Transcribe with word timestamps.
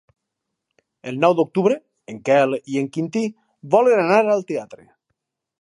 El 1.11 1.19
nou 1.25 1.35
d'octubre 1.41 1.77
en 2.13 2.19
Quel 2.31 2.57
i 2.73 2.81
en 2.83 2.89
Quintí 2.97 3.25
volen 3.77 4.03
anar 4.09 4.21
al 4.37 4.47
teatre. 4.55 4.91